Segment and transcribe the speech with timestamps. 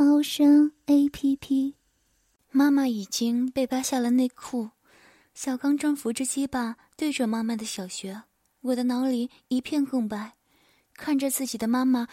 [0.00, 1.74] 猫声 A P P。
[2.52, 4.70] 妈妈已经被扒下了内裤，
[5.34, 8.22] 小刚正扶着鸡巴对着妈妈的小穴，
[8.60, 10.36] 我的脑里一片空白，
[10.94, 12.06] 看着自己的妈妈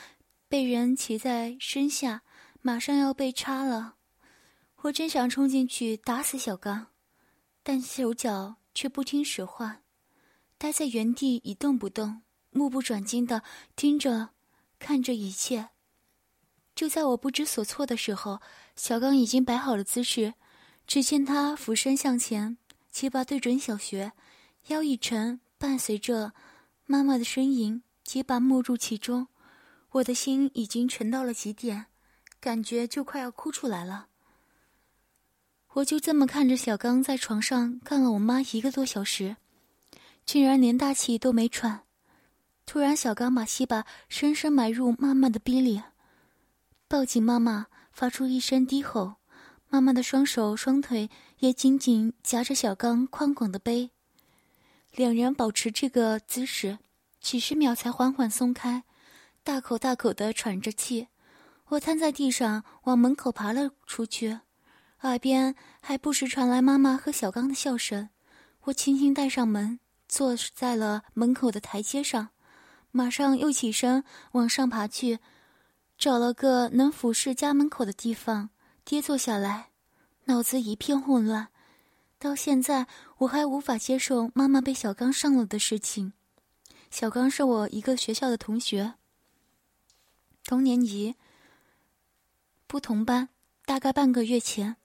[0.48, 2.24] 被人骑在身下，
[2.60, 3.98] 马上要被插了，
[4.82, 6.88] 我真想冲进去打死小刚，
[7.62, 9.84] 但手脚却不听使唤，
[10.58, 12.24] 待在原地一动不动。
[12.50, 13.44] 目不转睛的
[13.76, 14.30] 听着，
[14.80, 15.70] 看着一切。
[16.76, 18.42] 就在我不知所措的时候，
[18.76, 20.34] 小刚已经摆好了姿势。
[20.86, 22.58] 只见他俯身向前，
[22.92, 24.12] 鸡巴对准小穴，
[24.68, 26.34] 腰一沉，伴随着
[26.86, 29.28] 妈妈的呻吟，鸡巴没入其中。
[29.92, 31.86] 我的心已经沉到了极点，
[32.40, 34.08] 感觉就快要哭出来了。
[35.74, 39.38] 我就这么看着小刚在床上干了我妈一个多小时，
[40.26, 41.82] 竟然连大气都没喘。
[42.66, 45.82] 突然，小刚把西巴深深埋入妈妈的逼里，
[46.88, 49.16] 抱紧妈妈，发出一声低吼。
[49.70, 53.90] 妈妈的双手双腿也紧紧夹着小刚宽广的背，
[54.94, 56.78] 两人保持这个姿势，
[57.20, 58.84] 几十秒才缓缓松开，
[59.44, 61.08] 大口大口的喘着气。
[61.70, 64.40] 我瘫在地上，往门口爬了出去，
[65.02, 68.10] 耳边还不时传来妈妈和小刚的笑声。
[68.66, 72.30] 我轻轻带上门，坐在了门口的台阶上。
[72.92, 75.20] 马上又起身往上爬去，
[75.98, 78.50] 找了个能俯视家门口的地方
[78.84, 79.70] 跌坐下来，
[80.26, 81.48] 脑子一片混乱。
[82.18, 82.88] 到现在
[83.20, 86.14] 我还无法接受妈妈被小刚上了的事情。
[86.90, 88.94] 小刚是我一个学校的同学，
[90.46, 91.16] 同年级，
[92.68, 93.30] 不同班。
[93.66, 94.78] 大概半个月前，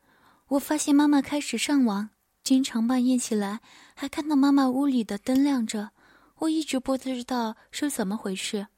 [0.49, 2.11] 我发现妈妈开始上网，
[2.43, 3.61] 经常半夜起来，
[3.95, 5.91] 还看到妈妈屋里的灯亮着。
[6.39, 8.69] 我一直不知道是怎么回事，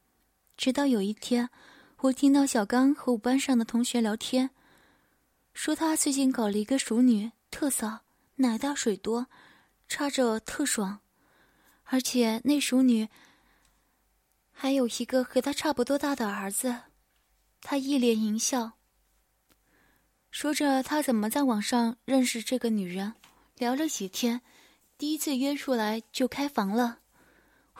[0.57, 1.51] 直到有一天，
[2.03, 4.51] 我听到小刚和我班上的同学聊天，
[5.55, 8.01] 说他最近搞了一个熟女，特骚，
[8.35, 9.29] 奶大水多，
[9.87, 10.99] 插着特爽，
[11.85, 13.09] 而且那熟女
[14.51, 16.77] 还有一个和他差不多大的儿子。
[17.61, 18.73] 他一脸淫笑，
[20.33, 23.15] 说着他怎么在网上认识这个女人，
[23.57, 24.41] 聊了几天，
[24.99, 26.99] 第一次约出来就开房了。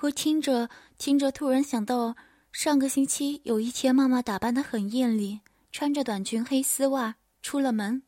[0.03, 2.15] 我听着听着，突然想到
[2.53, 5.41] 上个星期有一天，妈妈打扮的很艳丽，
[5.73, 8.03] 穿着短裙、黑丝袜出了门。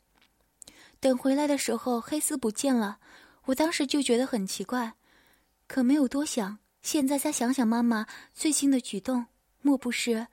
[1.01, 2.99] 等回来的时候，黑丝不见了。
[3.47, 4.95] 我当时就觉得很奇怪，
[5.67, 6.59] 可没有多想。
[6.83, 9.27] 现在再想想妈妈最近的举动，
[9.63, 10.29] 莫不是……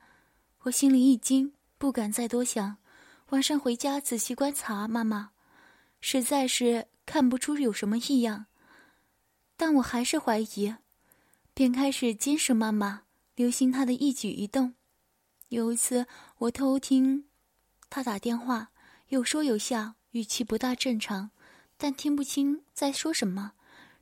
[0.64, 2.76] 我心里一惊，不敢再多想。
[3.30, 5.30] 晚上回家仔细观察妈妈，
[6.02, 8.44] 实在是看不出有什么异样，
[9.56, 10.74] 但我还是怀疑。
[11.54, 13.02] 便开始监视妈妈，
[13.34, 14.74] 留心他的一举一动。
[15.48, 16.06] 有一次，
[16.38, 17.26] 我偷听
[17.90, 18.70] 他打电话，
[19.08, 21.30] 有说有笑，语气不大正常，
[21.76, 23.52] 但听不清在说什么，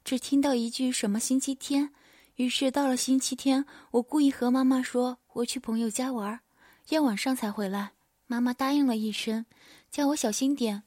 [0.04, 1.92] 只听到一句“什么星期天”。
[2.36, 6.40] 于是到了星期天，我故意和妈妈说我去朋友家玩，
[6.88, 7.92] 要晚上才回来。
[8.26, 9.44] 妈妈答应了一声，
[9.90, 10.84] 叫我小心点，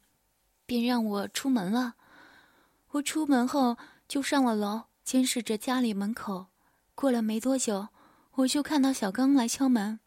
[0.66, 1.96] 便让我出门了。
[2.92, 3.78] 我出门后
[4.08, 6.48] 就上了楼，监视着家里门口。
[6.96, 7.90] 过了没多久，
[8.36, 10.00] 我就看到小刚来敲门。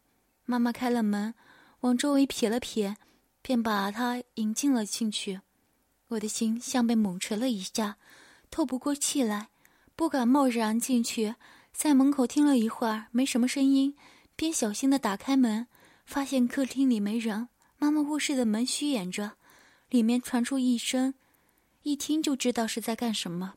[0.45, 1.33] 妈妈开了门，
[1.79, 2.95] 往周围瞥了瞥，
[3.41, 5.39] 便把他引进了进去。
[6.09, 7.97] 我的心像被猛捶了一下，
[8.51, 9.47] 透不过气来，
[9.95, 11.35] 不敢贸然进去。
[11.71, 13.95] 在门口听了一会儿，没什么声音，
[14.35, 15.67] 便小心的打开门，
[16.05, 17.47] 发现客厅里没人。
[17.77, 19.33] 妈妈卧室的门虚掩着，
[19.89, 21.13] 里面传出一声，
[21.83, 23.55] 一听就知道是在干什么。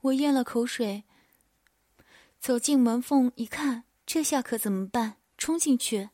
[0.00, 1.04] 我咽了口水。
[2.38, 5.16] 走进门缝一看，这下可怎么办？
[5.38, 6.10] 冲进去，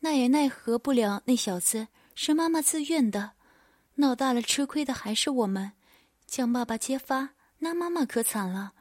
[0.00, 3.32] 那也奈何不了那小子，是妈妈自愿的，
[3.96, 5.72] 闹大了吃亏的还是我们。
[6.26, 8.72] 将爸爸揭发，那妈妈可惨了，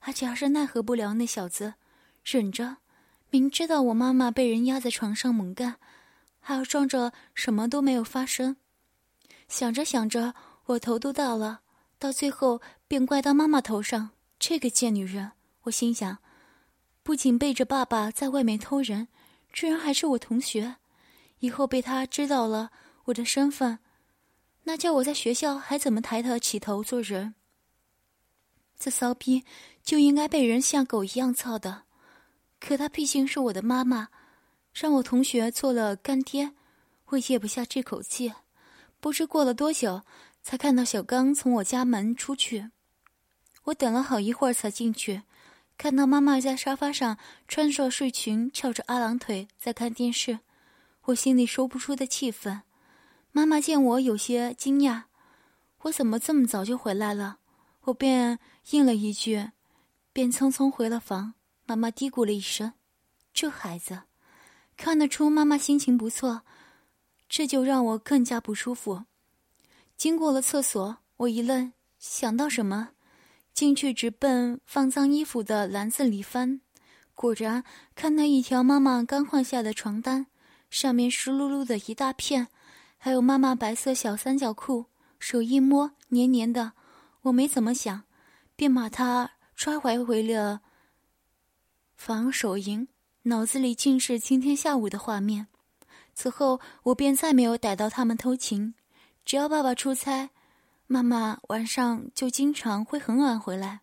[0.00, 1.74] 而且还是奈何不了那小子，
[2.22, 2.76] 忍着，
[3.30, 5.76] 明知道我妈妈被人压在床上猛干，
[6.38, 8.56] 还要装着什么都没有发生。
[9.48, 10.34] 想着想着，
[10.66, 11.62] 我头都大了，
[11.98, 14.10] 到最后便怪到妈妈头上。
[14.38, 15.32] 这个贱女人，
[15.62, 16.18] 我心想。
[17.02, 19.08] 不仅背着爸爸在外面偷人，
[19.52, 20.76] 居然还是我同学。
[21.40, 22.70] 以后被他知道了，
[23.06, 23.80] 我的身份，
[24.62, 27.34] 那叫我在学校还怎么抬得起头做人？
[28.78, 29.44] 这骚逼
[29.82, 31.82] 就应该被人像狗一样操的。
[32.60, 34.08] 可她毕竟是我的妈妈，
[34.72, 36.52] 让我同学做了干爹，
[37.06, 38.32] 我咽不下这口气。
[39.00, 40.02] 不知过了多久，
[40.42, 42.70] 才看到小刚从我家门出去。
[43.64, 45.22] 我等了好一会儿才进去，
[45.78, 50.38] 看到妈妈在沙发上穿着睡裙，翘着二郎腿在看电视，
[51.06, 52.62] 我心里说不出的气愤。
[53.32, 55.04] 妈妈见我有些惊讶，
[55.80, 57.38] 我怎么这么早就回来了？
[57.82, 58.38] 我便
[58.70, 59.50] 应了一句，
[60.12, 61.34] 便匆匆回了房。
[61.66, 62.74] 妈妈嘀咕了一声
[63.32, 64.02] ：“这孩子，
[64.76, 66.42] 看得出妈妈心情不错。”
[67.28, 69.04] 这就让我更加不舒服。
[69.96, 72.90] 经过了厕所，我一愣，想到什么，
[73.52, 76.60] 进去直奔放脏衣服的篮子里翻。
[77.14, 77.62] 果然，
[77.94, 80.26] 看到一条妈妈刚换下的床单，
[80.70, 82.48] 上面湿漉漉的一大片，
[82.96, 84.86] 还有妈妈白色小三角裤，
[85.18, 86.72] 手一摸，黏黏的。
[87.22, 88.04] 我没怎么想，
[88.56, 90.62] 便把它揣怀回了
[91.94, 92.88] 房手营，
[93.24, 95.46] 脑子里尽是今天下午的画面。
[96.14, 98.74] 此后，我便再没有逮到他们偷情。
[99.24, 100.30] 只要爸爸出差，
[100.86, 103.80] 妈妈晚上就经常会很晚回来。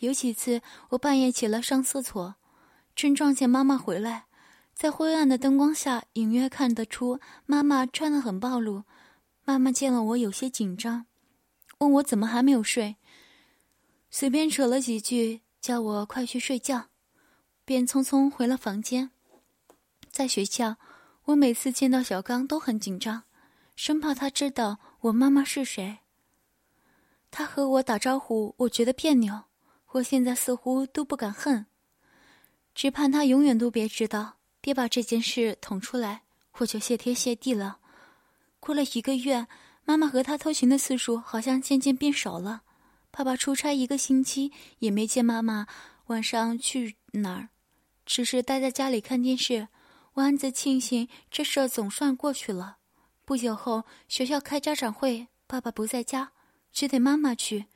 [0.00, 2.34] 有几次，我半夜起来上厕所，
[2.94, 4.26] 正撞见妈妈回来，
[4.74, 8.84] 在灰暗的灯光下，隐约看得出妈妈穿得很暴露。
[9.44, 11.06] 妈妈见了我，有些紧张，
[11.78, 12.96] 问我怎么还没有睡，
[14.10, 16.86] 随便扯了几句，叫我快去睡觉，
[17.64, 19.10] 便匆匆回了房间。
[20.10, 20.76] 在学校。
[21.26, 23.24] 我每次见到小刚都很紧张，
[23.76, 25.98] 生怕他知道我妈妈是谁。
[27.30, 29.44] 他和我打招呼，我觉得别扭。
[29.92, 31.66] 我现在似乎都不敢恨，
[32.74, 36.22] 只盼他永远都别知道，别把这件事捅出来，
[36.58, 37.78] 我就谢天谢地了。
[38.58, 39.46] 过了一个月，
[39.84, 42.62] 妈妈和他偷情的次数好像渐渐变少了。
[43.10, 45.66] 爸爸出差一个星期也没见妈妈
[46.06, 47.48] 晚上去哪儿，
[48.04, 49.68] 只是待在家里看电视。
[50.14, 52.75] 我暗自庆幸，这事总算过去了。
[53.26, 56.30] 不久后，学校开家长会，爸爸不在家，
[56.70, 57.66] 只得妈妈去。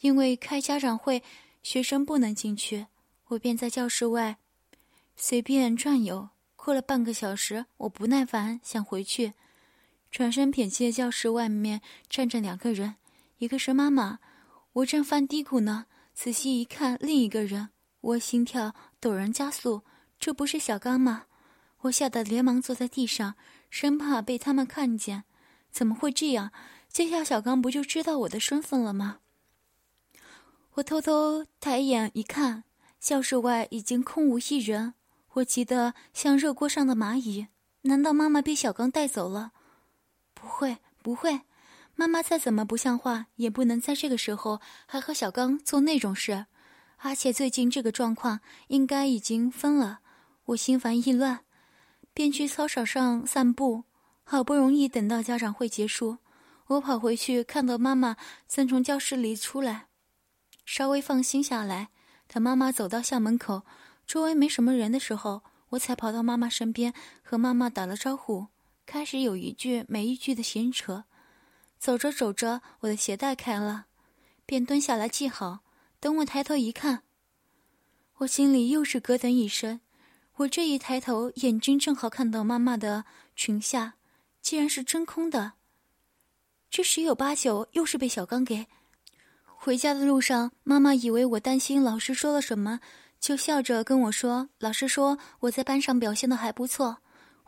[0.00, 1.22] 因为开家长会，
[1.62, 2.88] 学生不能进去，
[3.28, 4.38] 我便在教室外
[5.14, 6.30] 随便转悠。
[6.56, 9.34] 过了半个小时，我不耐烦，想回去，
[10.10, 11.80] 转身瞥见教室外面
[12.10, 12.96] 站着两个人，
[13.38, 14.18] 一个是妈妈，
[14.72, 17.68] 我正犯嘀咕呢，仔细一看，另一个人，
[18.00, 19.84] 我心跳陡然加速，
[20.18, 21.26] 这不是小刚吗？
[21.82, 23.36] 我吓得连忙坐在地上，
[23.70, 25.24] 生怕被他们看见。
[25.70, 26.50] 怎么会这样？
[26.90, 29.18] 这下小刚不就知道我的身份了吗？
[30.74, 32.64] 我偷偷抬眼一看，
[32.98, 34.94] 教室外已经空无一人。
[35.34, 37.48] 我急得像热锅上的蚂蚁。
[37.82, 39.52] 难道妈妈被小刚带走了？
[40.34, 41.42] 不会，不会，
[41.94, 46.46] 妈妈再怎么不像话，也不能在这个时候还和小刚做那种事。
[46.96, 50.00] 而且最近这个状况，应该已经分了。
[50.46, 51.40] 我心烦意乱。
[52.18, 53.84] 便去操场上散步，
[54.24, 56.18] 好不容易等到家长会结束，
[56.66, 58.16] 我跑回去，看到妈妈
[58.48, 59.86] 正从教室里出来，
[60.64, 61.90] 稍微放心下来。
[62.26, 63.62] 等妈妈走到校门口，
[64.04, 66.92] 周围没什么人的时候，我才跑到妈妈身边，
[67.22, 68.48] 和妈妈打了招呼，
[68.84, 71.04] 开始有一句没一句的闲扯。
[71.78, 73.86] 走着走着，我的鞋带开了，
[74.44, 75.60] 便蹲下来系好。
[76.00, 77.04] 等我抬头一看，
[78.16, 79.78] 我心里又是咯噔一声。
[80.38, 83.04] 我这一抬头，眼睛正好看到妈妈的
[83.34, 83.94] 裙下，
[84.40, 85.54] 竟然是真空的。
[86.70, 88.68] 这十有八九又是被小刚给。
[89.56, 92.78] 回家的路上，妈妈以为我担心老师说了什么，
[93.18, 96.98] 就笑着跟我说：“老师说我在班上表现的还不错。”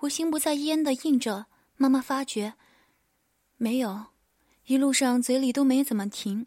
[0.00, 1.46] 我心不在焉的应着。
[1.76, 2.54] 妈妈发觉
[3.56, 4.06] 没有，
[4.66, 6.46] 一路上嘴里都没怎么停。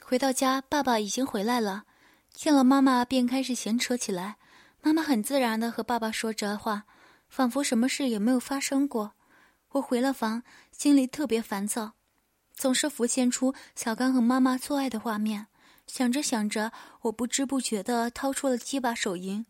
[0.00, 1.84] 回到家，爸爸已经回来了，
[2.32, 4.38] 见了妈妈便开始闲扯起来。
[4.84, 6.84] 妈妈很自然的和爸爸说着话，
[7.26, 9.14] 仿佛什么事也没有发生过。
[9.70, 11.94] 我回了房，心里特别烦躁，
[12.52, 15.46] 总是浮现出小刚和妈妈做爱的画面。
[15.86, 19.46] 想着想着，我不知不觉的掏出了几把手淫，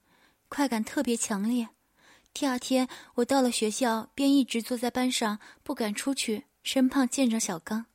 [0.48, 1.68] 快感特别强烈。
[2.32, 2.86] 第二天，
[3.16, 7.86] 我到了学校，便一直坐在班上，不敢出去，生怕见着小刚。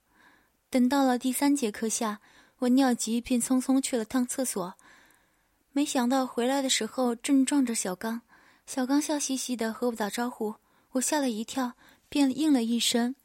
[0.69, 2.19] 等到了第三节课下，
[2.60, 4.75] 我尿急，便匆匆去了趟厕所。
[5.72, 8.22] 没想到回来的时候正撞着小刚，
[8.66, 10.56] 小刚笑嘻嘻的和我打招呼，
[10.92, 11.74] 我吓了一跳，
[12.10, 13.16] 便应了一声，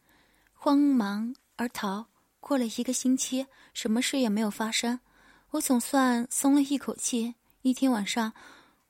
[0.53, 2.07] 慌忙而逃。
[2.41, 5.01] 过了一个星期，什么事也没有发生，
[5.53, 7.35] 我总算松了一口气。
[7.63, 8.35] 一天晚上，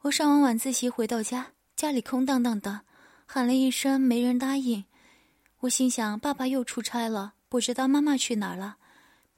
[0.01, 2.81] 我上完晚自习回到家，家里空荡荡的，
[3.25, 4.85] 喊了一声没人答应，
[5.61, 8.79] 我心想，爸爸又出差了，不知道妈妈去哪儿了。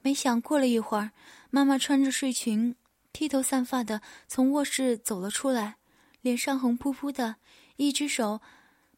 [0.01, 1.11] 没想过了一会儿，
[1.51, 2.75] 妈妈穿着睡裙，
[3.17, 5.79] 披头散发的从卧室走了出来，
[6.21, 7.37] 脸上红扑扑的，
[7.77, 8.43] 一只手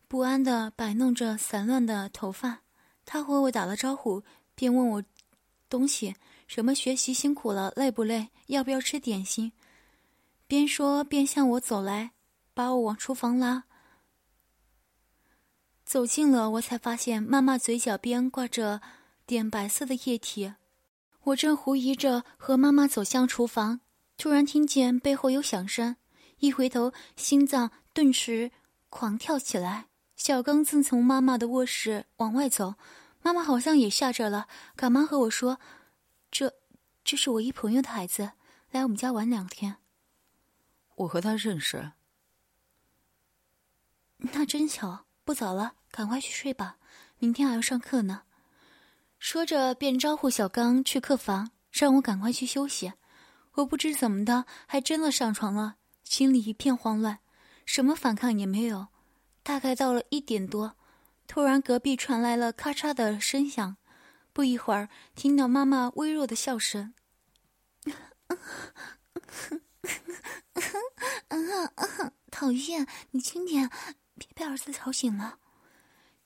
[0.09, 2.63] 不安的摆弄着散乱的头发。
[3.05, 4.25] 他和我打了招呼，
[4.57, 5.05] 便问我
[5.69, 6.17] 东西，
[6.49, 9.53] 什么学习辛苦了，累不累，要不要吃点心？
[10.49, 12.11] 边说边向我走来，
[12.53, 13.67] 把我往厨房拉。
[15.85, 18.81] 走近了，我才发现妈妈嘴角边挂着
[19.25, 20.55] 点白色的液体。
[21.23, 23.81] 我正狐疑着和妈妈走向厨房，
[24.19, 25.95] 突然听见背后有响声，
[26.41, 28.51] 一回头，心脏顿时
[28.91, 29.87] 狂跳起来。
[30.17, 32.75] 小刚正从妈妈的卧室往外走，
[33.23, 35.61] 妈妈好像也吓着了，赶忙和我说
[36.33, 36.53] ：“这，
[37.05, 38.33] 这是我一朋友的孩子，
[38.73, 39.77] 来我们家玩两天。”
[40.97, 41.93] 我和他认识。
[44.19, 45.75] 那真巧，不早了。
[45.93, 46.79] 赶快去睡吧，
[47.19, 48.23] 明天还要上课呢。
[49.21, 52.93] 说着，便招呼小刚去客房，让我赶快去休息。
[53.59, 55.75] 我不知怎么的，还真的上床了，
[56.05, 57.19] 心里一片慌乱，
[57.67, 58.87] 什么反抗也没有。
[59.43, 60.77] 大概到了一点多，
[61.27, 63.77] 突然隔壁传来了咔嚓的声响，
[64.33, 66.95] 不一会儿，听到妈妈微弱的笑声
[72.31, 73.69] ：“讨厌，你轻点，
[74.15, 75.39] 别被儿子吵醒了。”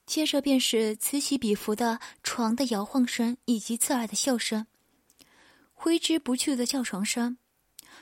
[0.05, 4.67] 接着便是此起彼伏的床的摇晃声，以及刺耳的笑声，
[5.83, 7.39] 挥之不去的叫床声，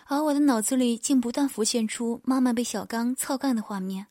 [0.05, 4.09] 而我的脑子里竟不断浮现出妈妈被小刚操干的画面，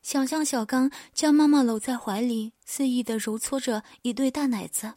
[0.00, 4.94] 想象小刚将妈妈搂在怀里，肆意的揉搓着一对大奶子，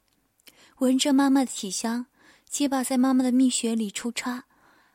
[0.77, 2.05] 闻着妈妈的体香，
[2.47, 4.45] 鸡巴在妈妈的蜜穴里抽插，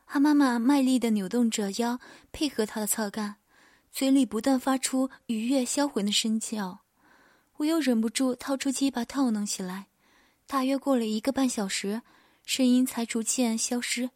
[0.05, 1.99] 而妈妈卖力的扭动着腰，
[2.31, 3.35] 配合他的操干，
[3.91, 6.79] 嘴里不断发出愉悦销魂的声叫。
[7.57, 9.85] 我又忍不住掏出鸡巴套弄起来，
[10.47, 12.01] 大约过了一个半小时，
[12.45, 14.09] 声音才逐渐消失。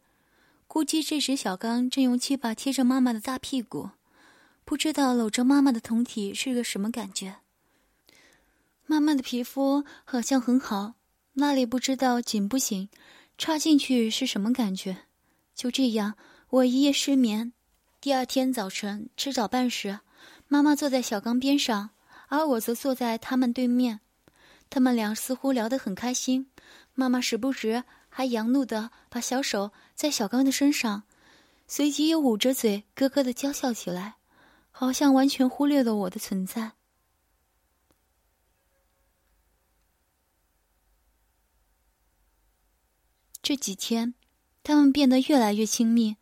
[0.66, 3.90] 估计这时小刚正用气把贴着妈妈的大屁股，
[4.64, 7.36] 不知道搂着妈妈的酮体是个什么感觉。
[8.86, 10.94] 妈妈的皮肤好像很好，
[11.34, 12.88] 那里不知道紧不紧，
[13.36, 14.98] 插进去是什么感觉？
[15.54, 16.14] 就这样，
[16.50, 17.52] 我一夜失眠。
[18.00, 20.00] 第二天早晨吃早饭时，
[20.46, 21.90] 妈妈坐在小刚边上。
[22.30, 24.00] 而我则坐在他们对面，
[24.68, 26.50] 他们俩似乎聊得很开心。
[26.92, 27.84] 妈妈时不时
[28.18, 31.04] 还佯怒的把小手在小刚的身上，
[31.68, 34.16] 随即又捂着嘴咯咯的娇笑起来，
[34.72, 36.72] 好像完全忽略了我的存在。
[43.40, 44.14] 这几天，
[44.64, 46.16] 他们变得越来越亲密，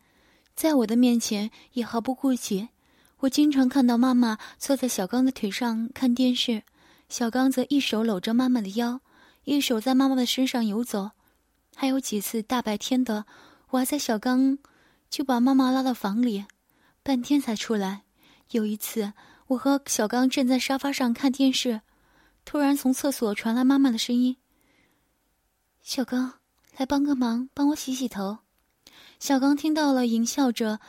[0.53, 2.69] 在我的面前也毫不顾忌。
[3.21, 6.61] 我经常看到妈妈坐在小刚的腿上看电视，
[7.09, 9.01] 小刚则一手搂着妈妈的腰，
[9.45, 11.09] 一手在妈妈的身上游走。
[11.79, 13.27] 还有几次大白天的，
[13.69, 14.57] 我还在小刚
[15.11, 16.43] 就把妈妈拉到房里，
[17.03, 18.01] 半天才出来。
[18.49, 19.13] 有一次，
[19.45, 21.81] 我和小刚正在沙发上看电视，
[22.43, 24.37] 突然从厕所传来妈妈的声音
[25.83, 26.39] ：“小刚，
[26.75, 28.39] 来帮个忙，帮我洗洗头。”
[29.19, 30.79] 小刚听到了，淫笑着。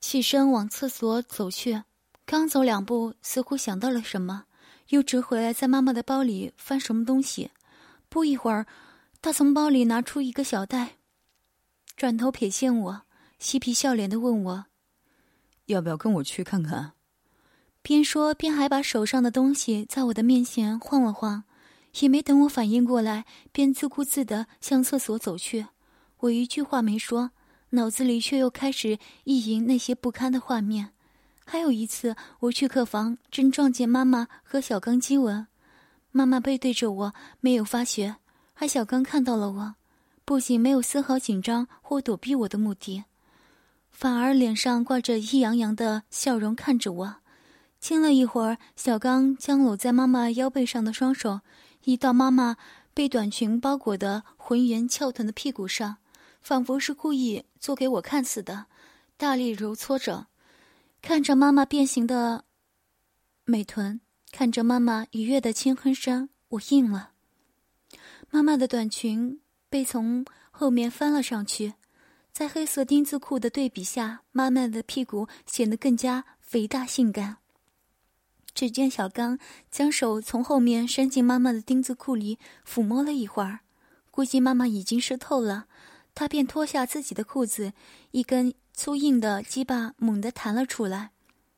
[0.00, 1.84] 起身往厕所走去，
[2.26, 4.46] 刚走两步，似乎想到了什么，
[4.88, 7.52] 又折回来，在妈妈的包里翻什么东西。
[8.08, 8.66] 不一会儿，
[9.22, 10.96] 他从包里拿出一个小袋，
[11.96, 13.02] 转头瞥见我，
[13.38, 14.64] 嬉皮笑脸的问我
[15.66, 16.92] ：“要不要跟我去看看？”
[17.82, 21.44] 边说边还把手上的东西在我的面前晃了晃，
[22.00, 25.66] 也没等我反应过来，便自顾自的向厕所走去。
[26.20, 27.30] 我一句话没说。
[27.72, 30.90] 脑子里却又开始意淫那些不堪的画面。
[31.44, 35.46] 还有一次，我去客房，正撞见妈妈和小刚接吻，
[36.10, 38.16] 妈妈背对着我，没有发觉，
[38.60, 39.74] 而小刚看到了我，
[40.26, 43.04] 不仅没有丝毫紧张或躲避我的目的，
[43.90, 47.16] 反而脸上挂着意洋洋的笑容看着我。
[47.80, 51.40] 亲了一会儿，小刚将搂在妈妈腰背上的双手
[51.84, 52.58] 移到妈妈
[52.92, 55.96] 被短裙包裹的浑圆翘臀的屁股上。
[56.42, 58.66] 仿佛是故意做给我看似的，
[59.16, 60.26] 大力揉搓着，
[61.00, 62.44] 看着妈妈变形的
[63.46, 67.09] 美臀，看着妈妈愉悦的轻哼声，我应了。
[68.30, 71.74] 妈妈的短裙被从后面翻了上去，
[72.32, 77.38] 在黑色丁字裤的对比下，妈妈的屁股显得更加肥大性感。
[78.54, 79.38] 只见小刚
[79.70, 83.60] 将手从后面伸进妈妈的丁字裤里抚摸了一会儿，
[84.10, 85.66] 估计妈妈已经湿透了。
[86.14, 87.72] 他便脱下自己的裤子，
[88.10, 91.10] 一根粗硬的鸡巴猛地弹了出来。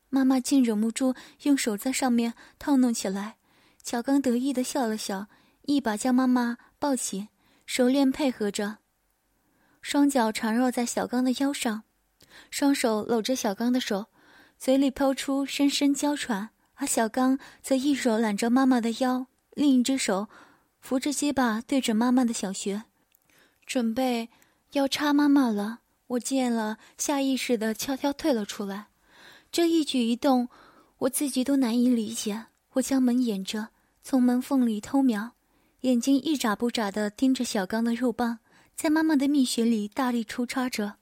[0.09, 3.37] 妈妈竟忍不住用手在上面套弄起来，
[3.83, 5.27] 小刚得意的笑了笑，
[5.63, 7.29] 一把将妈妈抱起，
[7.65, 8.77] 熟练配合着，
[9.81, 11.83] 双脚缠绕在小刚的腰上，
[12.49, 14.07] 双手搂着小刚的手，
[14.57, 20.27] 嘴里抛出深深娇喘，而小刚则一手揽着妈妈的腰，另一只手
[20.81, 22.83] 扶着鸡巴对准妈妈的小穴，
[23.65, 24.29] 准备
[24.73, 25.79] 要插妈妈了。
[26.07, 28.87] 我见了，下意识的悄悄退了出来。
[29.51, 30.49] 这一举一动，
[30.97, 32.47] 我自己都难以理解。
[32.73, 33.69] 我将门掩着，
[34.03, 35.33] 从门缝里偷瞄，
[35.83, 38.39] 眼睛一眨不眨的盯着小刚的肉棒，
[38.73, 40.95] 在妈妈的蜜穴里大力抽插着。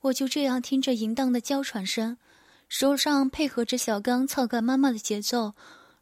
[0.00, 2.16] 我就这样听着淫荡的娇喘声，
[2.66, 5.52] 手上配合着小刚操干妈妈的节奏，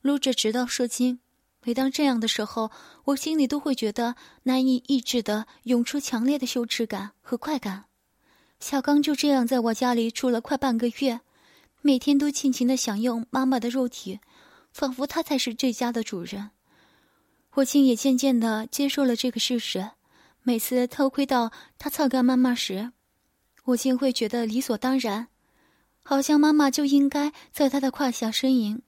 [0.03, 1.19] 撸着直到射精。
[1.65, 2.71] 每当这样的时候，
[3.07, 4.15] 我心里都会觉得
[4.45, 7.87] 难以抑制的涌出强烈的羞耻感和快感。
[8.61, 11.23] 小刚就这样在我家里住了快半个月，
[11.81, 14.21] 每天都尽情的享用妈妈的肉体，
[14.73, 16.51] 仿佛他才是这家的主人。
[17.55, 19.91] 我竟也渐渐的接受了这个事实。
[20.43, 22.93] 每次偷窥到他操干妈妈时，
[23.65, 25.29] 我竟会觉得理所当然，
[26.03, 28.83] 好像妈妈就应该在他的胯下呻吟。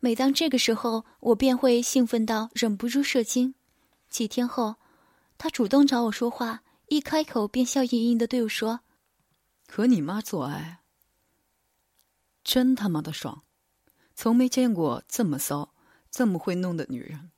[0.00, 3.54] 每当这个时候，我便会兴奋到忍不住射精。
[4.08, 4.76] 几天后，
[5.36, 6.62] 他主动找我说话。
[6.88, 8.80] 一开口便笑盈盈的对我说
[9.66, 10.80] ：“和你妈做爱，
[12.44, 13.44] 真他妈的爽，
[14.14, 15.72] 从没见过这么骚、
[16.10, 17.30] 这么会弄的女人。”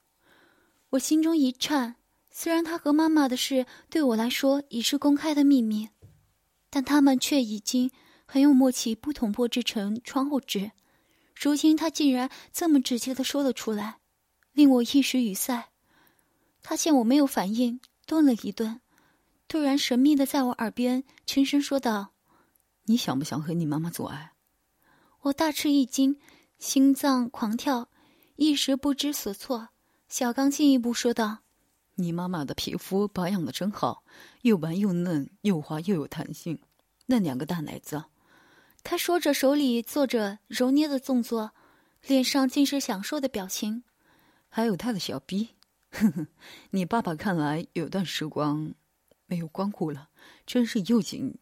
[0.94, 1.96] 我心中一颤。
[2.30, 5.88] 虽然他和妈妈的事对我来说已是公开的秘密，
[6.70, 7.90] 但他们却已经
[8.26, 10.72] 很有默契，不捅破这层窗户纸。
[11.34, 13.98] 如今他竟然这么直接的说了出来，
[14.52, 15.70] 令我一时语塞。
[16.62, 18.80] 他见我没有反应，顿了一顿。
[19.48, 22.14] 突然，神秘的在我耳边轻声说道
[22.86, 24.32] ：“你想不想和你妈妈做爱？”
[25.22, 26.18] 我大吃一惊，
[26.58, 27.88] 心脏狂跳，
[28.36, 29.70] 一时不知所措。
[30.16, 31.38] 小刚进一步说道
[31.96, 34.04] ：“你妈妈的皮肤保养的真好，
[34.42, 36.60] 又白又嫩，又滑又有弹性，
[37.06, 38.04] 那两个大奶子。”
[38.84, 41.50] 他说着，手里做着揉捏的动作，
[42.06, 43.82] 脸上尽是享受的表情。
[44.48, 45.48] 还有他的小逼，
[45.90, 46.28] 哼哼，
[46.70, 48.72] 你爸爸看来有段时光。
[49.26, 50.10] 没有光顾了，
[50.46, 51.36] 真是又紧，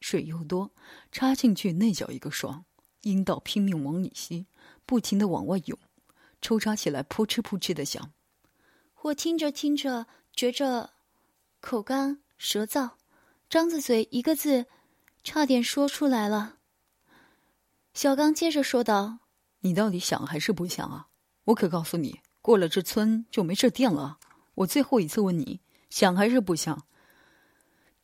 [0.00, 0.72] 水又多，
[1.10, 2.66] 插进去那叫一个爽，
[3.04, 4.48] 阴道拼命往里吸，
[4.84, 5.78] 不停的往外涌，
[6.42, 8.12] 抽插起来扑哧扑哧的响。
[9.00, 10.90] 我听着听着，觉着
[11.60, 12.90] 口干舌燥，
[13.48, 14.66] 张着嘴一个字，
[15.24, 16.56] 差点说出来了。
[17.94, 19.18] 小刚接着说道
[19.60, 21.08] ：“你到底想还是不想啊？
[21.44, 24.18] 我可告诉你，过了这村就没这店了。
[24.54, 26.86] 我最后一次问你，想还是不想？”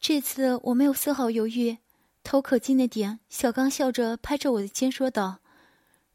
[0.01, 1.79] 这次我没有丝毫犹豫，
[2.23, 3.21] 头可近的点。
[3.29, 5.39] 小刚笑着拍着我的肩说道：“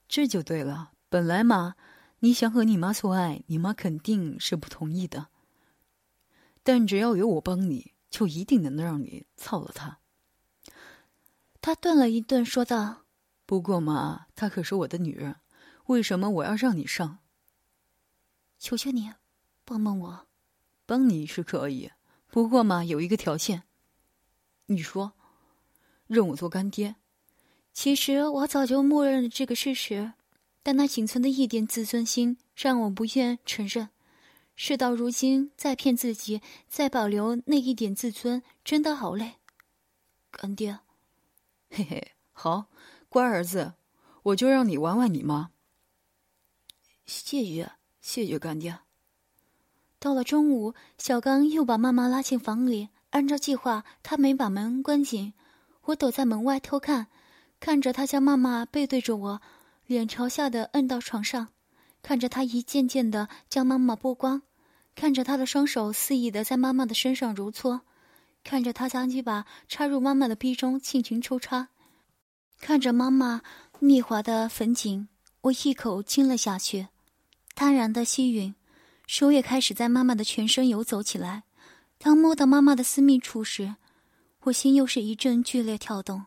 [0.07, 0.91] 这就对了。
[1.09, 1.75] 本来嘛，
[2.23, 5.27] 你想和你妈做爱，你妈肯定是不同意的。
[6.63, 9.99] 但只要有我帮你，就一定能让你操了她。”
[11.59, 13.03] 他顿了一顿，说道
[13.45, 15.35] ：“不过嘛，她可是我的女人，
[15.87, 17.19] 为什么我要让你上？
[18.57, 19.11] 求求你，
[19.65, 20.27] 帮帮我。
[20.85, 21.91] 帮你是可以，
[22.27, 23.63] 不过嘛，有一个条件。”
[24.67, 25.11] 你说，
[26.07, 26.95] 认我做干爹？
[27.73, 30.13] 其实我早就默认了这个事实，
[30.63, 33.89] 但那仅存的一点自尊心让我不愿承认。
[34.55, 39.33] 事到如今，再骗自己，再保留那一点自尊，真的好累。
[40.31, 40.79] 干爹，
[41.69, 42.65] 嘿嘿，好，
[43.09, 43.73] 乖儿子，
[44.23, 45.51] 我就让你玩玩你妈。
[47.05, 48.79] 谢谢，谢谢干爹。
[49.99, 52.89] 到了中午，小刚又把妈妈拉进房里。
[53.09, 55.33] 按照计划，他没把门关紧。
[55.83, 57.07] 我躲在门外偷看，
[57.59, 59.41] 看着他家妈妈背对着我，
[59.85, 61.49] 脸朝下的摁到床上，
[62.01, 64.41] 看着他一件件的将妈妈剥光，
[64.95, 67.81] 看着他的双手肆意的在妈妈的身上揉搓，
[68.43, 71.69] 看着他将鸡巴插入妈妈的逼中尽情抽插，
[72.59, 73.41] 看着妈妈
[73.79, 75.07] 蜜滑的粉颈，
[75.41, 76.87] 我一口亲了下去，
[77.55, 78.53] 贪然的吸吮，
[79.05, 81.43] 手也开始在妈妈的全身游走起来。
[81.97, 83.75] 当摸到妈妈的私密处时，
[84.43, 86.25] 我心又是一阵剧烈跳动。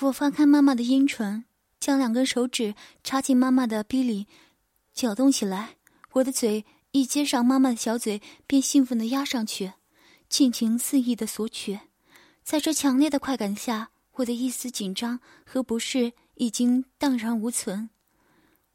[0.00, 1.44] 我翻开妈妈的阴唇，
[1.80, 4.26] 将两根手指插进妈妈的逼里，
[4.92, 5.76] 搅动起来。
[6.12, 9.72] 我的嘴一接上妈妈的小嘴，便兴奋的压上去，
[10.28, 11.80] 尽情肆意的索取。
[12.42, 17.90] 在这强烈的快感下，我的一丝紧张和不适已经荡然无存。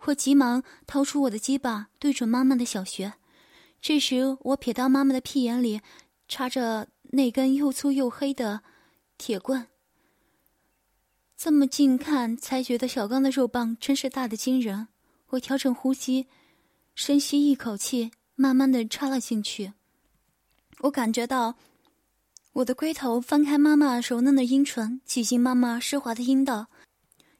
[0.05, 3.13] 我急忙掏出我的鸡巴，对准妈妈的小穴。
[3.81, 5.81] 这时，我瞥到妈妈的屁眼里
[6.27, 8.61] 插着那根又粗又黑的
[9.17, 9.67] 铁棍。
[11.43, 14.87] 这么近看，才觉得小刚的肉棒真是大的惊人。
[15.31, 16.25] 我调整呼吸，
[16.95, 19.73] 深吸一口气，慢慢的插了进去。
[20.79, 21.55] 我感觉到
[22.53, 26.67] 我的龟头翻开妈妈柔嫩的阴唇，挤进妈妈湿滑的阴道，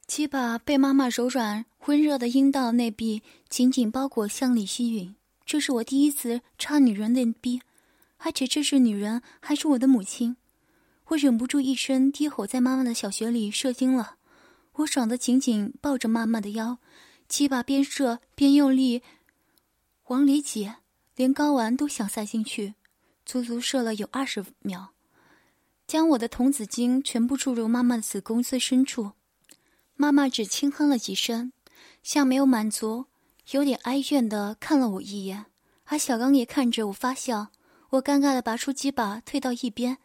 [0.05, 5.13] 鸡巴被妈妈柔软温热的阴道内壁紧紧包裹，向里吸吮。
[5.45, 7.61] 这是我第一次插女人的逼，
[8.17, 10.35] 而且这是女人，还是我的母亲。
[11.07, 14.15] 我忍不住一声低吼，在妈妈的小穴里射精了。
[14.73, 16.79] 我爽得紧紧抱着妈妈的腰。
[17.27, 19.01] 鸡巴边射边用力
[20.07, 20.71] 往里挤，
[21.15, 22.75] 连睾丸都想塞进去，
[23.25, 24.89] 足足射了有二十秒，
[25.87, 29.11] 将我的童子精全部注入妈妈的子宫最深处。
[29.95, 31.53] 妈妈只轻哼了几声，
[32.01, 33.05] 像没有满足，
[33.51, 35.45] 有点哀怨的看了我一眼。
[35.85, 37.49] 而小刚也看着我发笑。
[37.91, 39.99] 我尴尬的拔出鸡巴退到一边，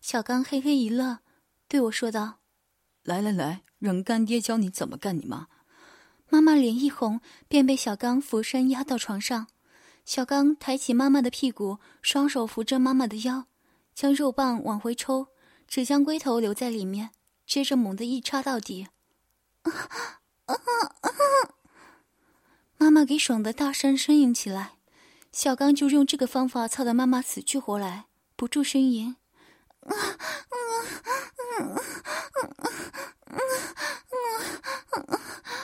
[0.00, 1.18] 小刚嘿嘿一乐，
[1.66, 2.38] 对我说道
[3.02, 5.48] ：“来来来，让干爹教你怎么干你妈。”
[6.30, 9.46] 妈妈脸一红，便被小刚俯身压到床上。
[10.04, 13.46] 小刚抬起妈妈的屁股，双手扶着妈妈的腰，
[13.94, 15.28] 将肉棒往回抽，
[15.66, 17.10] 只将龟头留在里面，
[17.46, 18.88] 接着猛地一插到底。
[22.78, 24.76] 妈妈给爽的大声呻吟起来，
[25.32, 28.06] 小刚就用这个方法操得妈妈死去活来，
[28.36, 29.16] 不住呻吟。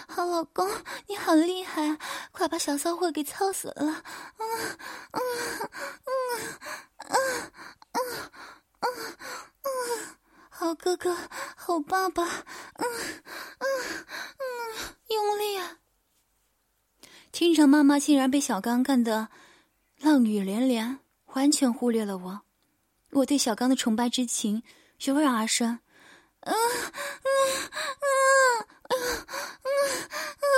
[0.09, 0.71] 好老公，
[1.09, 1.99] 你好厉害，
[2.33, 3.93] 快把小骚货给操死了！
[3.93, 4.03] 啊
[4.37, 4.47] 啊
[5.11, 5.21] 啊
[7.05, 7.17] 啊啊
[7.91, 7.99] 啊
[8.81, 9.67] 啊，
[10.49, 11.17] 好哥哥，
[11.57, 12.87] 好爸爸，嗯
[13.59, 13.67] 嗯
[14.39, 14.45] 嗯，
[15.09, 15.79] 用力啊！
[17.33, 19.29] 听着，妈妈竟然被小刚干得
[19.99, 21.01] 浪语连连，
[21.35, 22.43] 完全忽略了我。
[23.15, 24.63] 我对小刚的崇拜之情
[25.05, 25.79] 油然而生。
[26.41, 27.29] 嗯嗯
[28.01, 28.95] 嗯嗯
[29.63, 29.69] 嗯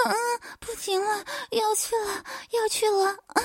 [0.07, 0.14] 嗯，
[0.59, 3.07] 不行了，要去了，要去了！
[3.27, 3.42] 啊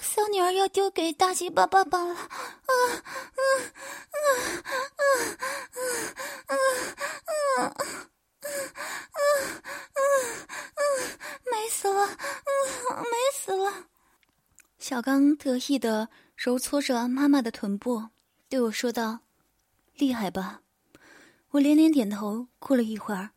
[0.00, 2.14] 小女儿要丢给大鸡巴爸爸了！
[2.14, 3.02] 嗯
[3.36, 3.42] 嗯
[4.12, 4.22] 嗯
[4.96, 5.36] 嗯
[5.74, 5.84] 嗯
[6.46, 6.56] 嗯
[7.26, 7.74] 嗯
[8.40, 8.54] 嗯
[9.94, 10.02] 嗯
[10.74, 10.82] 嗯，
[11.50, 12.06] 美死了！
[12.06, 13.84] 美死了！
[14.78, 18.08] 小刚得意的揉搓着妈妈的臀部，
[18.48, 19.20] 对我说道
[19.96, 20.62] ：“厉害吧？”
[21.52, 22.48] 我连连点头。
[22.58, 23.30] 过了一会儿，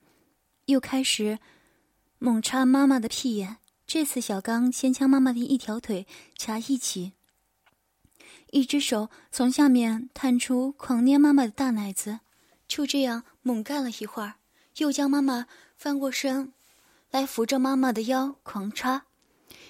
[0.65, 1.39] 又开始
[2.17, 3.57] 猛插妈妈的屁眼。
[3.85, 7.13] 这次小刚先将妈妈的一条腿掐一起，
[8.51, 12.19] 一只手从下面探出，狂捏妈妈的大奶子。
[12.67, 14.35] 就这样猛干了一会儿，
[14.77, 16.51] 又将妈妈翻过身
[17.11, 19.05] 来扶着妈妈的腰狂插。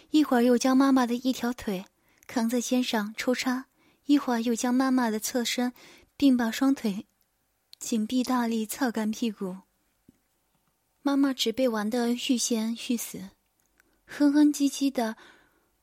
[0.10, 1.86] 一会儿又将妈妈的一条腿
[2.26, 3.66] 扛在肩上抽插，
[4.08, 5.72] 一会儿又将妈妈的侧身，
[6.18, 7.06] 并把双腿。
[7.78, 9.58] 紧闭大力操干屁股，
[11.04, 13.30] 妈妈只被玩得欲仙欲死，
[14.06, 15.16] 哼哼唧唧的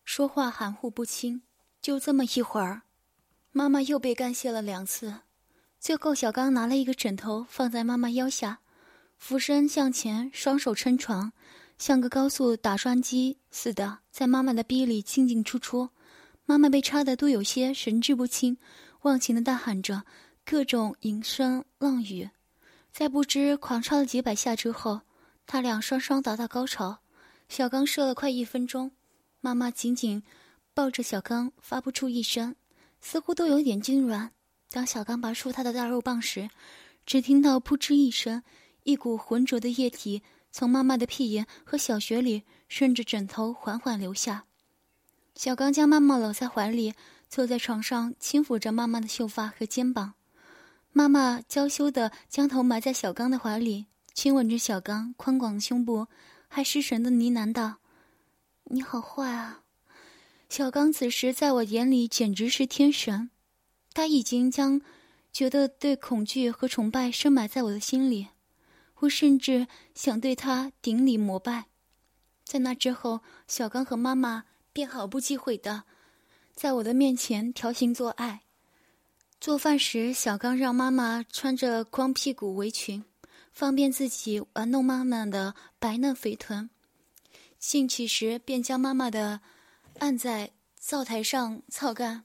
[0.05, 1.43] 说话含糊不清。
[1.81, 2.83] 就这么一会儿，
[3.53, 5.21] 妈妈又被干泄了两次。
[5.79, 8.61] 最后，小刚拿了一个枕头放在妈妈腰下，
[9.19, 11.33] 俯身向前，双手撑床，
[11.77, 15.91] 像个高速打桩机似的在妈妈的逼里进进出出。
[16.47, 18.59] 妈妈被插的都有些神志不清，
[19.03, 20.05] 忘情的大喊着。
[20.47, 22.29] 各种淫声浪语，
[22.93, 25.01] 在不知狂插了几百下之后，
[25.47, 26.99] 他俩双双达到高潮。
[27.49, 28.91] 小刚射了快一分钟，
[29.41, 30.23] 妈妈紧紧
[30.75, 32.57] 抱着小刚，发不出一声，
[33.01, 34.29] 似乎都有点痉挛。
[34.71, 36.51] 当小刚拔出他的大肉棒时，
[37.07, 38.43] 只听到扑哧一声，
[38.83, 44.45] 一股浑浊的液体从妈妈的屁眼和小穴里顺着枕头缓缓流下。
[45.35, 46.95] 小刚将妈妈搂在怀里，
[47.29, 50.15] 坐在床上，轻抚着妈妈的秀发和肩膀。
[50.93, 56.07] 妈妈娇羞的将头埋在小刚的怀里，亲吻着小刚宽广的胸部，
[56.47, 57.79] 还失神的呢喃道
[58.71, 59.63] ：“你好坏啊！”
[60.49, 63.31] 小刚此时在我眼里简直是天神，
[63.93, 64.81] 他已经将
[65.33, 68.29] 觉得对恐惧和崇拜深埋在我的心里，
[69.01, 69.67] 我甚至
[69.97, 71.65] 想对他顶礼膜拜。
[72.45, 74.45] 在那之后，小刚和妈妈
[74.75, 75.85] 便毫不忌讳的
[76.53, 78.43] 在我的面前调情做爱。
[79.41, 83.05] 做饭时，小刚让妈妈穿着光屁股围裙，
[83.53, 86.69] 方便自己玩弄妈妈的白嫩肥臀。
[87.59, 89.41] 兴起时，便将妈妈的
[89.99, 92.25] 按在灶台上操干。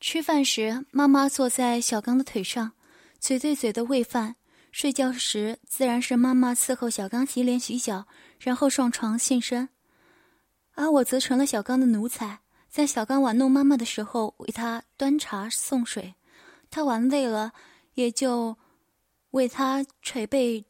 [0.00, 2.72] 吃饭时，妈妈坐在小刚的腿上，
[3.18, 4.36] 嘴对嘴的喂饭。
[4.72, 8.06] 睡觉时，自然是妈妈伺候小刚洗脸洗脚，
[8.38, 9.68] 然后上床现身，
[10.74, 16.14] 而我则成了小刚的奴才，在小刚玩弄妈妈的时候，为他端茶送水。
[16.70, 17.52] 他玩累了，
[17.94, 18.56] 也就
[19.30, 20.64] 为他捶背、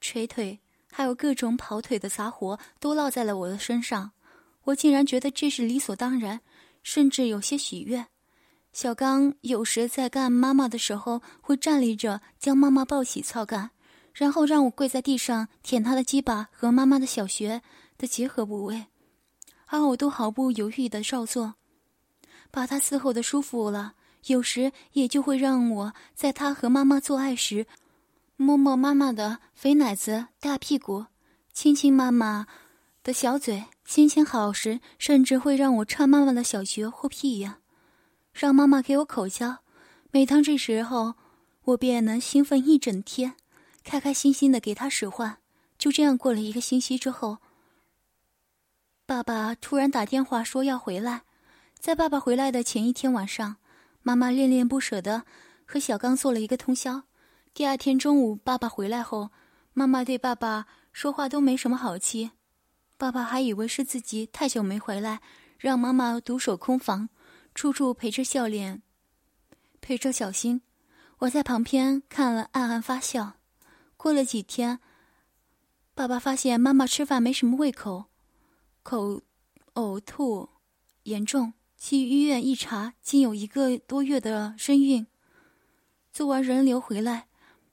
[0.00, 0.60] 捶腿，
[0.90, 4.12] 还有各种跑腿的杂活都落在了我的身上，
[4.62, 6.40] 我竟然觉得这是理所当然，
[6.82, 8.06] 甚至有些喜悦。
[8.72, 13.70] 小刚有时在干妈妈的时候，会站立着将妈妈抱起操干，
[14.14, 17.60] 然后让我跪在地上舔他的鸡巴和妈妈的小穴
[17.98, 18.86] 的结合部位，
[19.70, 21.54] 而我都毫不犹豫的照做，
[22.50, 23.94] 把他伺候的舒服了。
[24.26, 27.66] 有时也就会让我在他和妈妈做爱时，
[28.36, 31.06] 摸摸妈妈的肥奶子、大屁股，
[31.54, 32.46] 亲亲妈妈
[33.02, 33.64] 的小嘴。
[33.86, 37.56] 心情好时，甚至会让我插妈妈的小穴或屁眼。
[38.32, 39.58] 让妈妈给我口交，
[40.10, 41.14] 每当这时候，
[41.64, 43.34] 我便能兴奋一整天，
[43.82, 45.38] 开开心心的给她使唤。
[45.78, 47.38] 就这样过了一个星期之后，
[49.10, 51.22] 爸爸突然打电话说要回来。
[51.80, 53.56] 在爸爸回来的前一天晚上，
[54.04, 55.24] 妈妈恋恋不舍的
[55.66, 57.02] 和小刚做了一个通宵。
[57.52, 59.32] 第二天中午，爸爸回来后，
[59.72, 62.30] 妈妈对爸爸说话都没什么好气。
[62.96, 65.20] 爸爸还以为是自己太久没回来，
[65.58, 67.08] 让妈妈独守空房。
[67.52, 68.80] 处处陪着笑脸，
[69.80, 70.62] 陪着小心。
[71.18, 73.32] 我在旁边看了，暗暗发笑。
[73.96, 74.78] 过了几天，
[75.96, 78.04] 爸爸发现妈妈吃饭没什么胃口，
[78.90, 79.22] 口
[79.74, 80.48] 呕吐
[81.04, 85.06] 严重，去医院一查，竟有一个多月的身孕。
[86.12, 87.28] 做完人流回来，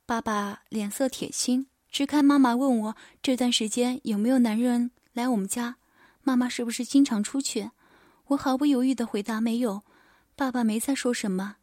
[0.05, 5.77] 爸爸脸色铁青，支开妈妈问我这段时间有没有男人来我们家，
[6.21, 7.71] 妈妈是不是经常出去？
[8.27, 9.81] 我毫不犹豫的回答：“没有。”
[10.37, 11.55] 爸爸没再说什么。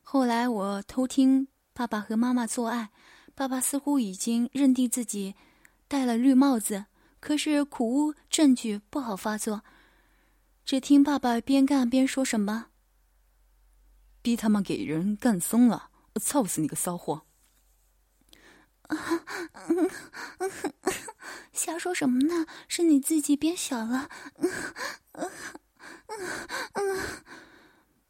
[0.00, 2.88] 后来我偷听爸爸和妈妈做爱，
[3.34, 5.34] 爸爸似乎已经认定自己
[5.86, 6.86] 戴了绿帽子，
[7.22, 9.62] 可是苦无证据，不好发作。
[10.64, 12.66] 只听爸爸边干边说什么
[14.20, 17.22] ：“逼他妈给人干松了，操死你个骚货！”
[21.52, 22.44] 瞎说什么呢？
[22.66, 24.10] 是你自己变小了。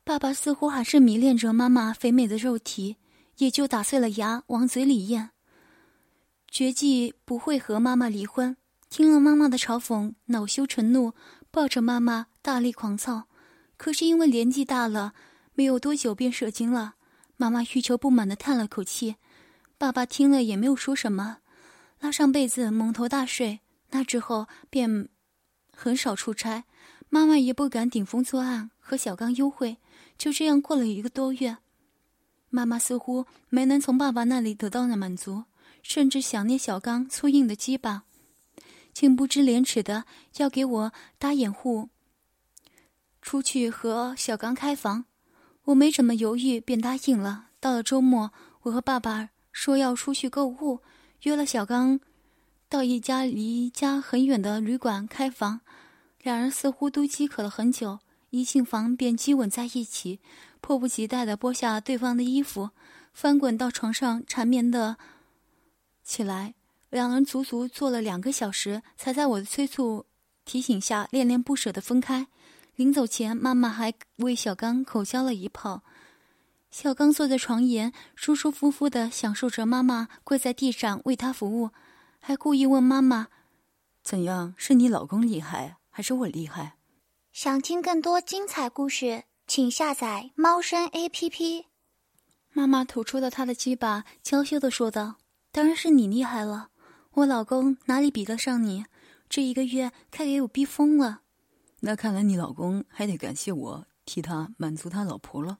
[0.03, 2.96] 爸爸似乎还是迷恋着妈妈肥美的肉体，
[3.37, 5.33] 也就打碎了牙往嘴里咽。
[6.48, 8.57] 绝技不会和妈妈离婚。
[8.92, 11.14] 听了妈妈的嘲讽，恼羞成怒，
[11.50, 13.26] 抱着妈妈大力狂操。
[13.78, 15.14] 可是因为年纪大了，
[15.55, 16.96] 没有多久便射精了。
[17.38, 19.16] 妈妈欲求不满的叹了口气，
[19.78, 21.38] 爸爸听了也没有说什么，
[22.00, 23.61] 拉上被子蒙头大睡。
[23.92, 25.09] 那之后便
[25.74, 26.64] 很少出差。
[27.09, 29.78] 妈妈也不敢顶风作案，和小刚幽会。
[30.18, 31.57] 就这样过了一个多月，
[32.50, 35.44] 妈妈似乎没能从爸爸那里得到的满足，
[35.83, 38.05] 甚至想念小刚粗硬的鸡巴，
[38.92, 40.05] 竟不知廉耻的
[40.37, 41.88] 要给我搭掩护，
[43.20, 45.07] 出去和小刚开房。
[45.64, 47.46] 我没怎么犹豫，便答应了。
[47.61, 50.81] 到了周末，我和爸爸说要出去购物，
[51.22, 52.00] 约了小刚
[52.68, 55.61] 到一家离家很远的旅馆开房。
[56.20, 58.00] 两人似乎都饥渴了很久，
[58.31, 60.20] 一进房便激吻在一起，
[60.61, 62.70] 迫不及待地剥下对方的衣服，
[63.12, 64.96] 翻滚到床上缠绵的
[66.02, 66.55] 起来。
[66.92, 70.05] 两人足足坐了两个小时，才在我的催促
[70.44, 72.26] 提醒下恋恋不舍的分开。
[72.74, 75.83] 临走前，妈妈还为小刚口交了一炮。
[76.70, 81.70] 小刚坐在床沿，舒舒服服地享受着妈妈跪在地上为他服务，
[82.20, 83.28] 还故意问妈妈
[84.05, 84.52] ：“怎样？
[84.59, 86.76] 是你老公厉害？”还是我厉害。
[87.33, 91.68] 想听更多精彩故事，请下载猫声 A P P。
[92.52, 95.16] 妈妈吐出了她的鸡巴，娇羞的说道
[95.50, 96.68] ：“当然是你厉害了，
[97.14, 98.85] 我老公哪里比得上你？
[99.29, 101.20] 这一个月快给我逼疯了。”
[101.81, 105.59] 那看来你老公还得感谢我替他满足他老婆了。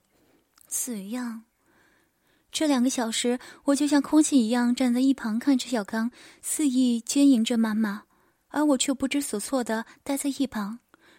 [0.67, 1.43] 怎样？
[2.51, 6.11] 这两个小时，我就像空气一样站在一旁看着小刚
[6.41, 8.03] 肆意奸淫着妈妈。
[8.49, 10.77] 而我却不知所措的待在一旁。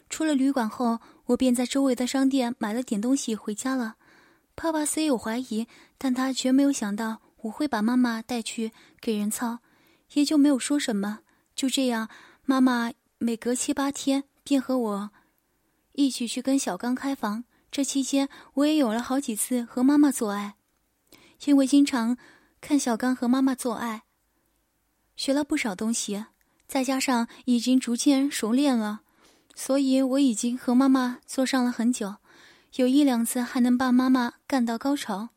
[0.09, 3.97] 出了旅馆后，我便在周围的商店买了点东西回家了。
[4.55, 5.67] 爸爸虽有怀疑，
[5.99, 8.71] 但他绝没有想到我会把妈妈带去
[9.01, 9.59] 给人操，
[10.15, 11.21] 也就没有说什么。
[11.55, 12.09] 就这样，
[12.45, 15.11] 妈妈每隔七八天便和我
[15.93, 17.45] 一起去跟小刚开房。
[17.71, 20.55] 这期间，我也有了好几次和妈妈做爱，
[21.45, 22.17] 因为经常
[22.61, 24.05] 看小刚和妈妈做爱，
[25.17, 26.27] 学了不少东西。
[26.67, 29.03] 再加上已经逐渐熟练了，
[29.55, 32.17] 所以我已经和妈妈做上了很久，
[32.77, 35.29] 有一两次还能把妈妈干到高潮。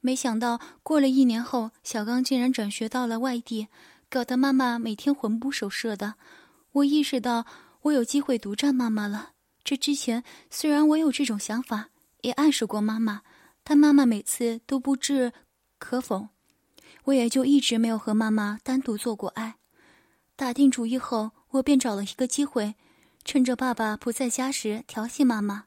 [0.00, 3.68] 没想到过了一年后，小刚竟然转学到了外地，
[4.10, 6.14] 搞得妈妈每天魂不守舍的。
[6.72, 7.44] 我意识到
[7.82, 9.32] 我有机会独占妈妈了。
[9.62, 11.90] 这之前虽然我有这种想法，
[12.22, 13.22] 也暗示过妈妈，
[13.62, 15.32] 但妈妈每次都不置
[15.78, 16.28] 可否，
[17.04, 19.56] 我也就一直没有和妈妈单独做过爱。
[20.36, 22.76] 打定主意后，我便找了一个机会，
[23.24, 25.64] 趁着爸爸不在家时调戏妈妈。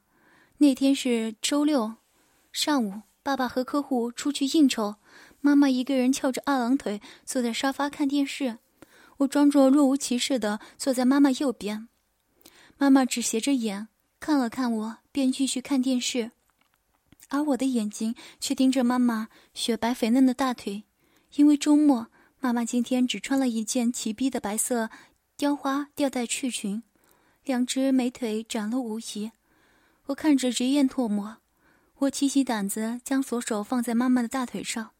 [0.58, 1.94] 那天是周六
[2.52, 4.96] 上午，爸爸和客户出去应酬，
[5.42, 8.58] 妈妈一个人翘着二郎腿坐在沙发看电视。
[9.18, 11.88] 我装作若无其事的坐在妈妈右边，
[12.78, 16.30] 妈妈只斜着眼看了看我，便继续看电视，
[17.28, 20.84] 而我的眼睛却盯着妈妈雪白肥嫩的大腿，
[21.34, 22.06] 因为周末。
[22.40, 24.90] 妈妈今天只穿了一件齐逼的白色
[25.36, 26.82] 雕花吊带赤裙，
[27.44, 29.30] 两只美腿展露无遗。
[30.06, 31.36] 我看着直咽唾沫。
[31.98, 34.90] 我提起胆子，将左手放在妈妈的大腿上，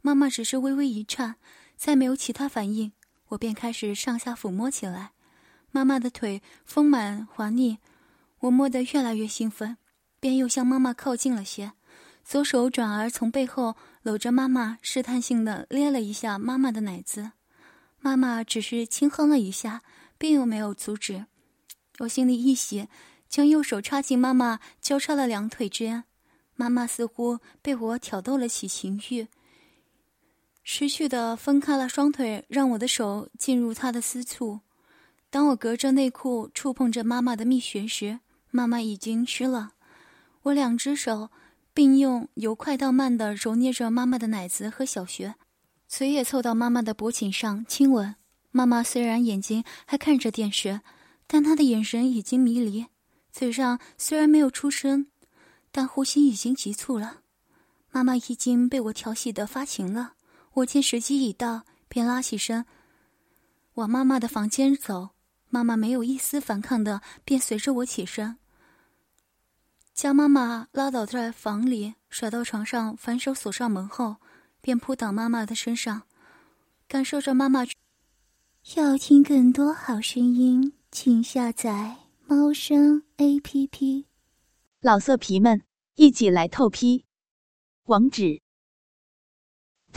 [0.00, 1.36] 妈妈只是微微一颤，
[1.76, 2.92] 再没有其他反应。
[3.28, 5.12] 我便开始上下抚摸起来。
[5.70, 7.78] 妈妈的腿丰满滑腻，
[8.40, 9.76] 我摸得越来越兴奋，
[10.18, 11.72] 便又向妈妈靠近了些。
[12.24, 17.32] 左手转而从背后搂着妈妈，试探性的捏了一下妈妈的奶子。
[18.00, 19.82] 妈妈只是轻哼了一下，
[20.16, 21.26] 并又没有阻止。
[21.98, 22.88] 我心里一喜，
[23.28, 26.04] 将右手插进妈妈交叉的两腿间。
[26.54, 29.28] 妈妈似乎被我挑逗了起情欲，
[30.70, 34.60] 识趣的分开了双腿，让我的手进入她的私处。
[35.30, 39.72] 当我隔着内裤触碰着妈妈的蜜穴时，妈妈已经湿了。
[40.42, 41.30] 我两只手。
[41.74, 45.36] 并用由快到慢的揉捏着妈妈的奶子和小穴，
[45.86, 48.16] 嘴也凑到妈妈的脖颈上亲吻。
[48.50, 50.80] 妈妈虽然眼睛还看着电视，
[51.28, 52.86] 但她的眼神已经迷离，
[53.30, 55.06] 嘴上虽然没有出声，
[55.70, 57.18] 但呼吸已经急促了。
[57.92, 60.14] 妈妈已经被我调戏的发情了，
[60.58, 62.64] 我见时机已到，便拉起身
[63.74, 65.10] 往妈妈的房间走。
[65.50, 68.36] 妈妈没有一丝反抗的，便随着我起身。
[69.94, 74.16] 将妈妈拉倒在房里，甩到床上，反手锁上门后，
[74.60, 76.02] 便扑倒妈妈的身上，
[76.86, 77.64] 感受着妈妈。
[78.76, 84.06] 要听更多好声音，请下载猫声 A P P。
[84.80, 85.62] 老色皮们，
[85.94, 87.06] 一起来透批！
[87.84, 88.42] 网址